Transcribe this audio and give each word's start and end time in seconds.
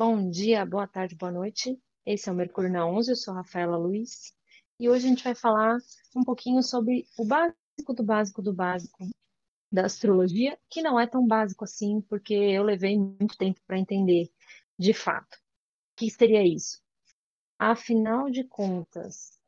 Bom 0.00 0.30
dia, 0.30 0.64
boa 0.64 0.86
tarde, 0.86 1.14
boa 1.14 1.30
noite. 1.30 1.78
Esse 2.06 2.30
é 2.30 2.32
o 2.32 2.34
Mercúrio 2.34 2.72
na 2.72 2.86
11, 2.86 3.12
eu 3.12 3.16
sou 3.16 3.34
Rafaela 3.34 3.76
Luiz 3.76 4.34
e 4.78 4.88
hoje 4.88 5.04
a 5.04 5.08
gente 5.10 5.22
vai 5.22 5.34
falar 5.34 5.76
um 6.16 6.24
pouquinho 6.24 6.62
sobre 6.62 7.04
o 7.18 7.24
básico 7.26 7.92
do 7.94 8.02
básico 8.02 8.40
do 8.40 8.50
básico 8.50 9.06
da 9.70 9.84
astrologia, 9.84 10.58
que 10.70 10.80
não 10.80 10.98
é 10.98 11.06
tão 11.06 11.26
básico 11.26 11.64
assim, 11.64 12.00
porque 12.08 12.32
eu 12.32 12.62
levei 12.62 12.98
muito 12.98 13.36
tempo 13.36 13.60
para 13.66 13.78
entender 13.78 14.32
de 14.78 14.94
fato. 14.94 15.34
O 15.34 15.96
que 15.98 16.10
seria 16.10 16.42
isso? 16.48 16.82
Afinal 17.58 18.30
de 18.30 18.42
contas, 18.44 19.38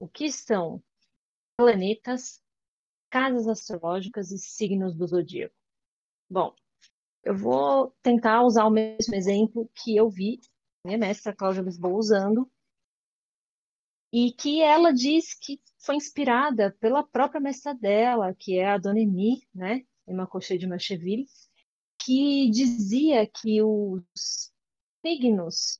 o 0.00 0.08
que 0.08 0.32
são 0.32 0.82
planetas, 1.54 2.42
casas 3.10 3.46
astrológicas 3.46 4.30
e 4.30 4.38
signos 4.38 4.96
do 4.96 5.06
zodíaco? 5.06 5.54
Bom, 6.30 6.56
eu 7.28 7.36
vou 7.36 7.94
tentar 8.02 8.42
usar 8.42 8.64
o 8.64 8.70
mesmo 8.70 9.14
exemplo 9.14 9.70
que 9.74 9.94
eu 9.94 10.08
vi 10.08 10.40
minha 10.82 10.96
mestra 10.96 11.34
Cláudia 11.34 11.60
Lisboa 11.60 11.98
usando, 11.98 12.50
e 14.10 14.32
que 14.32 14.62
ela 14.62 14.92
diz 14.94 15.34
que 15.34 15.60
foi 15.76 15.96
inspirada 15.96 16.74
pela 16.80 17.02
própria 17.02 17.38
mestra 17.38 17.74
dela, 17.74 18.34
que 18.34 18.58
é 18.58 18.70
a 18.70 18.78
Dona 18.78 19.00
Emi, 19.00 19.46
né, 19.54 19.84
Emma 20.06 20.26
Cochet 20.26 20.58
de 20.58 20.66
Macheville, 20.66 21.26
que 21.98 22.48
dizia 22.50 23.26
que 23.26 23.62
os 23.62 24.50
signos 25.04 25.78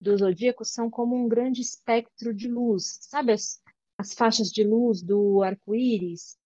do 0.00 0.18
zodíaco 0.18 0.64
são 0.64 0.90
como 0.90 1.14
um 1.14 1.28
grande 1.28 1.60
espectro 1.60 2.34
de 2.34 2.48
luz, 2.48 2.98
sabe 3.02 3.30
as, 3.30 3.62
as 3.96 4.14
faixas 4.14 4.50
de 4.50 4.64
luz 4.64 5.00
do 5.00 5.44
arco-íris? 5.44 6.36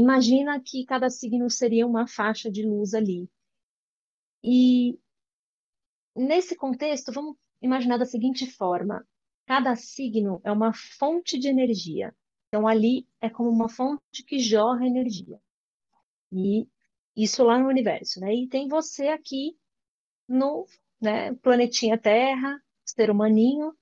Imagina 0.00 0.58
que 0.60 0.84
cada 0.86 1.10
signo 1.10 1.50
seria 1.50 1.86
uma 1.86 2.06
faixa 2.06 2.50
de 2.50 2.62
luz 2.62 2.94
ali. 2.94 3.28
E 4.42 4.98
nesse 6.16 6.56
contexto, 6.56 7.12
vamos 7.12 7.36
imaginar 7.60 7.98
da 7.98 8.06
seguinte 8.06 8.50
forma: 8.50 9.06
cada 9.46 9.76
signo 9.76 10.40
é 10.42 10.50
uma 10.50 10.72
fonte 10.72 11.38
de 11.38 11.48
energia. 11.48 12.16
Então, 12.48 12.66
ali 12.66 13.06
é 13.20 13.28
como 13.28 13.50
uma 13.50 13.68
fonte 13.68 14.24
que 14.26 14.38
jorra 14.38 14.86
energia. 14.86 15.38
E 16.32 16.66
isso 17.14 17.44
lá 17.44 17.58
no 17.58 17.68
universo, 17.68 18.20
né? 18.20 18.34
E 18.34 18.48
tem 18.48 18.68
você 18.68 19.08
aqui 19.08 19.54
no 20.26 20.66
né, 20.98 21.34
planetinha 21.34 21.98
Terra, 21.98 22.58
ser 22.86 23.10
humaninho. 23.10 23.76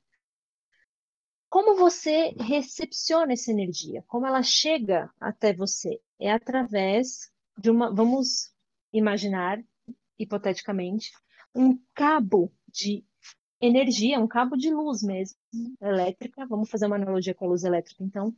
Como 1.48 1.76
você 1.76 2.34
recepciona 2.38 3.32
essa 3.32 3.50
energia? 3.50 4.04
Como 4.06 4.26
ela 4.26 4.42
chega 4.42 5.10
até 5.18 5.52
você? 5.52 6.00
É 6.18 6.30
através 6.30 7.30
de 7.56 7.70
uma, 7.70 7.92
vamos 7.92 8.52
imaginar, 8.92 9.62
hipoteticamente, 10.18 11.12
um 11.54 11.78
cabo 11.94 12.52
de 12.66 13.04
energia, 13.60 14.20
um 14.20 14.28
cabo 14.28 14.56
de 14.56 14.70
luz 14.70 15.02
mesmo, 15.02 15.36
elétrica, 15.80 16.46
vamos 16.46 16.70
fazer 16.70 16.86
uma 16.86 16.96
analogia 16.96 17.34
com 17.34 17.46
a 17.46 17.48
luz 17.48 17.64
elétrica, 17.64 18.04
então, 18.04 18.34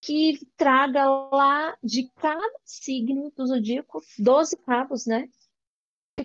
que 0.00 0.38
traga 0.56 1.08
lá 1.08 1.76
de 1.82 2.10
cada 2.16 2.46
signo 2.64 3.32
do 3.34 3.46
zodíaco 3.46 4.02
12 4.18 4.56
cabos, 4.58 5.06
né? 5.06 5.28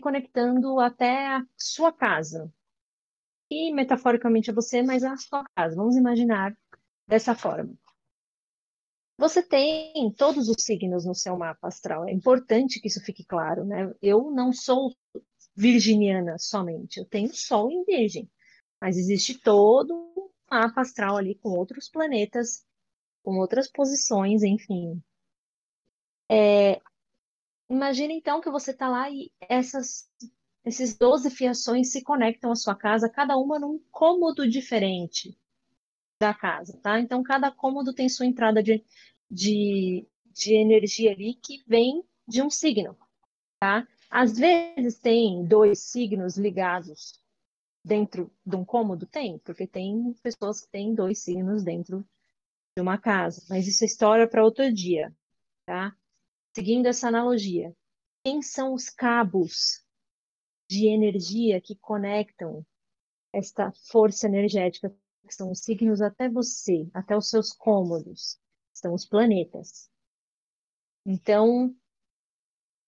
Conectando 0.02 0.80
até 0.80 1.28
a 1.28 1.46
sua 1.58 1.92
casa. 1.92 2.52
E 3.52 3.74
metaforicamente 3.74 4.50
a 4.50 4.54
você, 4.54 4.82
mas 4.82 5.04
a 5.04 5.18
sua 5.18 5.44
casa. 5.54 5.76
Vamos 5.76 5.98
imaginar 5.98 6.58
dessa 7.06 7.36
forma. 7.36 7.78
Você 9.18 9.44
tem 9.44 10.12
todos 10.18 10.50
os 10.50 10.64
signos 10.64 11.06
no 11.06 11.14
seu 11.14 11.38
mapa 11.38 11.68
astral. 11.68 12.08
É 12.08 12.12
importante 12.12 12.80
que 12.80 12.88
isso 12.88 13.04
fique 13.04 13.24
claro, 13.24 13.66
né? 13.66 13.94
Eu 14.02 14.32
não 14.32 14.52
sou 14.52 14.96
virginiana 15.56 16.38
somente. 16.40 16.98
Eu 16.98 17.06
tenho 17.06 17.32
Sol 17.34 17.70
em 17.70 17.84
Virgem, 17.84 18.28
mas 18.80 18.98
existe 18.98 19.38
todo 19.38 19.94
um 19.94 20.30
mapa 20.50 20.82
astral 20.82 21.18
ali 21.18 21.36
com 21.36 21.50
outros 21.50 21.90
planetas, 21.90 22.66
com 23.22 23.38
outras 23.38 23.70
posições, 23.70 24.44
enfim. 24.44 25.04
É, 26.30 26.82
imagina 27.70 28.14
então 28.14 28.42
que 28.42 28.50
você 28.50 28.72
está 28.72 28.88
lá 28.88 29.10
e 29.12 29.32
essas, 29.42 30.10
esses 30.64 30.96
12 30.98 31.30
fiações 31.32 31.92
se 31.92 32.04
conectam 32.04 32.52
à 32.52 32.56
sua 32.56 32.76
casa, 32.76 33.10
cada 33.10 33.38
uma 33.38 33.60
num 33.60 33.80
cômodo 33.92 34.48
diferente 34.48 35.38
da 36.20 36.34
casa, 36.34 36.80
tá? 36.82 37.00
Então, 37.00 37.24
cada 37.24 37.52
cômodo 37.52 37.94
tem 37.94 38.08
sua 38.08 38.28
entrada 38.28 38.62
de, 38.62 38.84
de, 39.30 40.08
de 40.26 40.54
energia 40.54 41.12
ali 41.12 41.34
que 41.34 41.64
vem 41.68 42.04
de 42.28 42.42
um 42.44 42.50
signo, 42.50 42.96
tá? 43.60 43.88
Às 44.10 44.38
vezes 44.38 45.00
tem 45.00 45.44
dois 45.46 45.80
signos 45.80 46.38
ligados 46.38 47.20
dentro 47.84 48.32
de 48.46 48.56
um 48.56 48.64
cômodo? 48.64 49.08
Tem, 49.08 49.40
porque 49.40 49.66
tem 49.66 50.14
pessoas 50.22 50.62
que 50.62 50.70
têm 50.70 50.94
dois 50.94 51.20
signos 51.20 51.64
dentro 51.64 52.06
de 52.76 52.82
uma 52.82 52.98
casa. 52.98 53.44
Mas 53.50 53.68
isso 53.68 53.84
é 53.84 53.88
história 53.88 54.28
para 54.28 54.44
outro 54.44 54.72
dia, 54.72 55.12
tá? 55.66 55.96
Seguindo 56.54 56.86
essa 56.86 57.08
analogia, 57.08 57.76
quem 58.24 58.42
são 58.42 58.74
os 58.74 58.90
cabos 58.90 59.84
de 60.72 60.88
energia 60.88 61.60
que 61.60 61.76
conectam 61.76 62.66
esta 63.34 63.74
força 63.92 64.26
energética, 64.26 64.90
que 65.28 65.36
são 65.36 65.52
os 65.52 65.60
signos 65.60 66.02
até 66.02 66.30
você, 66.30 66.90
até 66.94 67.16
os 67.16 67.30
seus 67.30 67.52
cômodos? 67.52 68.40
São 68.72 68.94
os 68.94 69.06
planetas. 69.06 69.90
Então, 71.06 71.76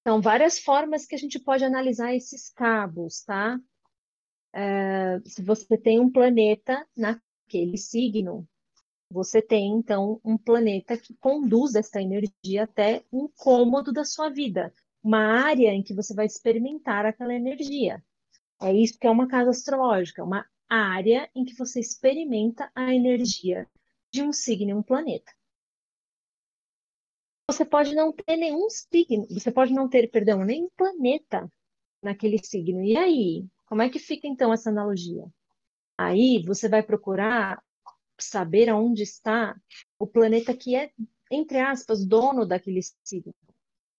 são 0.07 0.21
várias 0.21 0.59
formas 0.59 1.05
que 1.05 1.13
a 1.13 1.17
gente 1.17 1.37
pode 1.37 1.65
analisar 1.65 2.15
esses 2.15 2.49
cabos, 2.49 3.21
tá? 3.25 3.59
É, 4.53 5.19
se 5.25 5.43
você 5.43 5.77
tem 5.77 5.99
um 5.99 6.09
planeta 6.09 6.87
naquele 6.95 7.77
signo, 7.77 8.47
você 9.11 9.41
tem 9.41 9.73
então 9.73 10.21
um 10.23 10.37
planeta 10.37 10.97
que 10.97 11.13
conduz 11.15 11.75
essa 11.75 12.01
energia 12.01 12.63
até 12.63 13.03
um 13.11 13.27
cômodo 13.35 13.91
da 13.91 14.05
sua 14.05 14.29
vida, 14.29 14.73
uma 15.03 15.19
área 15.45 15.73
em 15.73 15.83
que 15.83 15.93
você 15.93 16.13
vai 16.13 16.25
experimentar 16.25 17.05
aquela 17.05 17.33
energia. 17.33 18.03
É 18.61 18.73
isso 18.73 18.97
que 18.97 19.07
é 19.07 19.11
uma 19.11 19.27
casa 19.27 19.49
astrológica, 19.49 20.23
uma 20.23 20.45
área 20.69 21.29
em 21.35 21.43
que 21.45 21.55
você 21.55 21.79
experimenta 21.79 22.71
a 22.73 22.93
energia 22.93 23.67
de 24.11 24.21
um 24.23 24.31
signo, 24.31 24.77
um 24.77 24.83
planeta 24.83 25.31
você 27.53 27.65
pode 27.65 27.93
não 27.93 28.11
ter 28.11 28.37
nenhum 28.37 28.69
signo, 28.69 29.27
você 29.29 29.51
pode 29.51 29.73
não 29.73 29.89
ter, 29.89 30.09
perdão, 30.09 30.43
nenhum 30.43 30.69
planeta 30.75 31.51
naquele 32.01 32.37
signo. 32.43 32.81
E 32.81 32.97
aí, 32.97 33.45
como 33.65 33.81
é 33.81 33.89
que 33.89 33.99
fica 33.99 34.27
então 34.27 34.53
essa 34.53 34.69
analogia? 34.69 35.25
Aí 35.97 36.43
você 36.45 36.69
vai 36.69 36.81
procurar 36.81 37.61
saber 38.19 38.69
aonde 38.69 39.03
está 39.03 39.55
o 39.99 40.07
planeta 40.07 40.55
que 40.55 40.75
é, 40.75 40.91
entre 41.31 41.59
aspas, 41.59 42.05
dono 42.05 42.45
daquele 42.45 42.81
signo. 43.03 43.33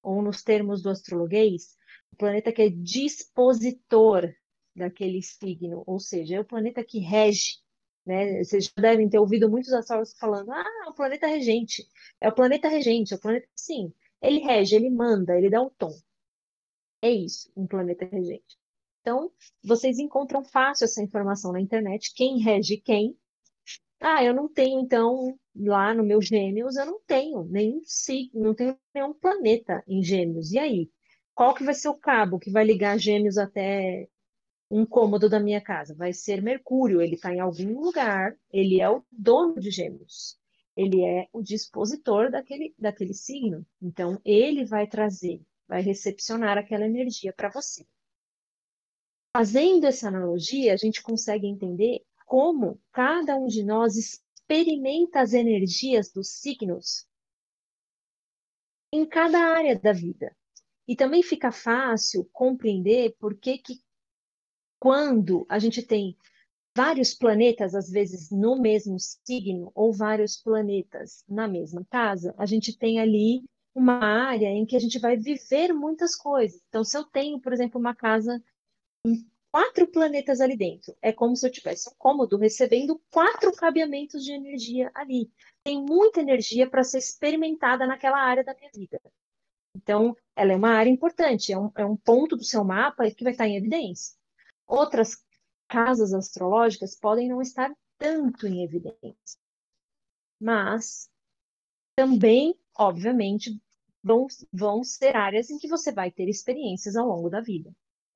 Ou 0.04 0.22
nos 0.22 0.42
termos 0.42 0.82
do 0.82 0.90
astrologuês, 0.90 1.76
o 2.12 2.16
planeta 2.16 2.52
que 2.52 2.62
é 2.62 2.70
dispositor 2.70 4.32
daquele 4.76 5.22
signo, 5.22 5.82
ou 5.86 5.98
seja, 5.98 6.36
é 6.36 6.40
o 6.40 6.44
planeta 6.44 6.84
que 6.84 6.98
rege 6.98 7.64
né? 8.06 8.44
Vocês 8.44 8.66
já 8.66 8.82
devem 8.82 9.08
ter 9.08 9.18
ouvido 9.18 9.50
muitos 9.50 9.72
astrólogos 9.72 10.14
falando: 10.18 10.50
ah, 10.52 10.88
o 10.88 10.94
planeta 10.94 11.26
regente. 11.26 11.86
É 12.20 12.28
o 12.28 12.34
planeta 12.34 12.68
regente, 12.68 13.14
é 13.14 13.16
o 13.16 13.20
planeta. 13.20 13.48
Sim, 13.54 13.92
ele 14.20 14.40
rege, 14.40 14.76
ele 14.76 14.90
manda, 14.90 15.36
ele 15.36 15.50
dá 15.50 15.62
o 15.62 15.70
tom. 15.70 15.92
É 17.02 17.10
isso, 17.10 17.50
um 17.56 17.66
planeta 17.66 18.06
regente. 18.06 18.58
Então, 19.00 19.30
vocês 19.62 19.98
encontram 19.98 20.42
fácil 20.44 20.84
essa 20.84 21.02
informação 21.02 21.52
na 21.52 21.60
internet, 21.60 22.12
quem 22.14 22.38
rege 22.40 22.78
quem. 22.78 23.16
Ah, 24.06 24.22
eu 24.22 24.34
não 24.34 24.46
tenho, 24.48 24.80
então, 24.80 25.34
lá 25.56 25.94
no 25.94 26.04
meu 26.04 26.20
Gêmeos, 26.20 26.76
eu 26.76 26.84
não 26.84 27.00
tenho 27.06 27.42
nenhum 27.44 27.80
signo, 27.84 28.42
não 28.42 28.54
tenho 28.54 28.78
nenhum 28.94 29.14
planeta 29.14 29.82
em 29.88 30.02
Gêmeos. 30.02 30.52
E 30.52 30.58
aí? 30.58 30.90
Qual 31.34 31.54
que 31.54 31.64
vai 31.64 31.72
ser 31.72 31.88
o 31.88 31.94
cabo 31.94 32.38
que 32.38 32.50
vai 32.50 32.64
ligar 32.64 32.98
Gêmeos 32.98 33.38
até 33.38 34.06
um 34.70 34.84
cômodo 34.84 35.26
da 35.26 35.40
minha 35.40 35.60
casa? 35.60 35.94
Vai 35.94 36.12
ser 36.12 36.42
Mercúrio, 36.42 37.00
ele 37.00 37.14
está 37.14 37.32
em 37.34 37.40
algum 37.40 37.80
lugar, 37.80 38.36
ele 38.52 38.78
é 38.78 38.90
o 38.90 39.02
dono 39.10 39.58
de 39.58 39.70
Gêmeos, 39.70 40.38
ele 40.76 41.02
é 41.02 41.26
o 41.32 41.42
dispositor 41.42 42.30
daquele, 42.30 42.74
daquele 42.78 43.14
signo. 43.14 43.66
Então, 43.80 44.20
ele 44.22 44.66
vai 44.66 44.86
trazer, 44.86 45.40
vai 45.66 45.80
recepcionar 45.80 46.58
aquela 46.58 46.84
energia 46.84 47.32
para 47.32 47.48
você. 47.48 47.86
Fazendo 49.34 49.86
essa 49.86 50.08
analogia, 50.08 50.74
a 50.74 50.76
gente 50.76 51.02
consegue 51.02 51.46
entender 51.46 52.04
como 52.24 52.80
cada 52.92 53.36
um 53.36 53.46
de 53.46 53.64
nós 53.64 53.96
experimenta 53.96 55.20
as 55.20 55.32
energias 55.32 56.12
dos 56.12 56.28
signos 56.40 57.06
em 58.92 59.06
cada 59.06 59.38
área 59.38 59.78
da 59.78 59.92
vida. 59.92 60.34
E 60.86 60.94
também 60.94 61.22
fica 61.22 61.50
fácil 61.50 62.28
compreender 62.32 63.16
por 63.18 63.36
que, 63.36 63.58
que 63.58 63.80
quando 64.78 65.46
a 65.48 65.58
gente 65.58 65.82
tem 65.82 66.16
vários 66.76 67.14
planetas, 67.14 67.74
às 67.74 67.88
vezes 67.88 68.30
no 68.30 68.60
mesmo 68.60 68.96
signo, 68.98 69.72
ou 69.74 69.92
vários 69.92 70.36
planetas 70.36 71.24
na 71.28 71.48
mesma 71.48 71.84
casa, 71.90 72.34
a 72.36 72.46
gente 72.46 72.76
tem 72.76 73.00
ali 73.00 73.44
uma 73.74 73.98
área 73.98 74.48
em 74.48 74.66
que 74.66 74.76
a 74.76 74.78
gente 74.78 74.98
vai 74.98 75.16
viver 75.16 75.72
muitas 75.72 76.14
coisas. 76.14 76.60
Então, 76.68 76.84
se 76.84 76.96
eu 76.96 77.04
tenho, 77.04 77.40
por 77.40 77.52
exemplo, 77.52 77.80
uma 77.80 77.94
casa 77.94 78.42
quatro 79.54 79.86
planetas 79.86 80.40
ali 80.40 80.56
dentro. 80.56 80.96
É 81.00 81.12
como 81.12 81.36
se 81.36 81.46
eu 81.46 81.52
tivesse 81.52 81.88
um 81.88 81.92
cômodo 81.96 82.36
recebendo 82.36 83.00
quatro 83.08 83.52
cabeamentos 83.52 84.24
de 84.24 84.32
energia 84.32 84.90
ali. 84.92 85.30
Tem 85.62 85.80
muita 85.80 86.20
energia 86.20 86.68
para 86.68 86.82
ser 86.82 86.98
experimentada 86.98 87.86
naquela 87.86 88.18
área 88.18 88.42
da 88.42 88.52
minha 88.52 88.68
vida. 88.74 89.00
Então, 89.76 90.16
ela 90.34 90.52
é 90.52 90.56
uma 90.56 90.70
área 90.70 90.90
importante, 90.90 91.52
é 91.52 91.58
um, 91.58 91.70
é 91.76 91.84
um 91.84 91.96
ponto 91.96 92.36
do 92.36 92.42
seu 92.42 92.64
mapa 92.64 93.08
que 93.12 93.22
vai 93.22 93.30
estar 93.30 93.46
em 93.46 93.56
evidência. 93.56 94.16
Outras 94.66 95.24
casas 95.68 96.12
astrológicas 96.12 96.98
podem 96.98 97.28
não 97.28 97.40
estar 97.40 97.72
tanto 97.96 98.48
em 98.48 98.64
evidência, 98.64 99.38
mas 100.40 101.08
também, 101.94 102.58
obviamente, 102.76 103.56
vão, 104.02 104.26
vão 104.52 104.82
ser 104.82 105.14
áreas 105.14 105.48
em 105.48 105.58
que 105.58 105.68
você 105.68 105.92
vai 105.92 106.10
ter 106.10 106.28
experiências 106.28 106.96
ao 106.96 107.06
longo 107.06 107.30
da 107.30 107.40
vida. 107.40 107.72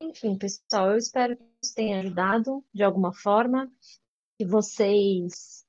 Enfim, 0.08 0.38
pessoal, 0.38 0.93
eu 0.93 0.96
espero 0.96 1.37
que 1.37 1.44
isso 1.62 1.75
tenha 1.75 2.00
ajudado 2.00 2.64
de 2.72 2.82
alguma 2.82 3.12
forma, 3.12 3.70
que 4.38 4.44
vocês 4.46 5.66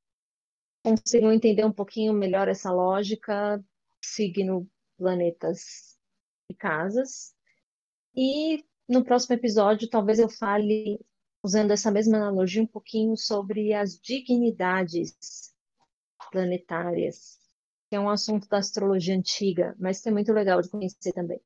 consigam 0.81 1.33
entender 1.33 1.65
um 1.65 1.73
pouquinho 1.73 2.13
melhor 2.13 2.47
essa 2.47 2.71
lógica, 2.71 3.61
signo, 4.01 4.65
planetas 4.97 5.99
e 6.49 6.53
casas. 6.55 7.35
E 8.15 8.63
no 8.87 9.03
próximo 9.03 9.35
episódio, 9.35 9.89
talvez 9.89 10.19
eu 10.19 10.29
fale, 10.29 11.05
usando 11.43 11.71
essa 11.71 11.91
mesma 11.91 12.15
analogia, 12.15 12.63
um 12.63 12.67
pouquinho 12.67 13.17
sobre 13.17 13.73
as 13.73 13.99
dignidades 13.99 15.53
planetárias, 16.31 17.37
que 17.89 17.97
é 17.97 17.99
um 17.99 18.09
assunto 18.09 18.47
da 18.47 18.59
astrologia 18.59 19.17
antiga, 19.17 19.75
mas 19.77 19.99
que 19.99 20.07
é 20.07 20.11
muito 20.13 20.31
legal 20.31 20.61
de 20.61 20.69
conhecer 20.69 21.11
também. 21.11 21.41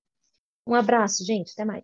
Um 0.67 0.75
abraço, 0.75 1.25
gente, 1.25 1.53
até 1.53 1.65
mais. 1.65 1.81